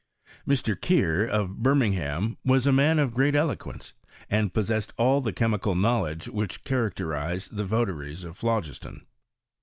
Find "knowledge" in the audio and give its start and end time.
5.75-6.27